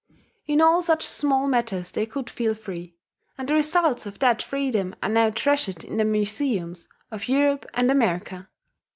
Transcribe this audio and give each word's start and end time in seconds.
In 0.47 0.61
all 0.61 0.81
such 0.81 1.05
small 1.05 1.45
matters 1.47 1.91
they 1.91 2.07
could 2.07 2.27
feel 2.27 2.55
free; 2.55 2.95
and 3.37 3.47
the 3.47 3.53
results 3.53 4.07
of 4.07 4.17
that 4.17 4.41
freedom 4.41 4.95
are 5.03 5.09
now 5.09 5.29
treasured 5.29 5.83
in 5.83 5.97
the 5.97 6.05
museums 6.05 6.89
of 7.11 7.27
Europe 7.27 7.67
and 7.75 7.91
America. 7.91 8.49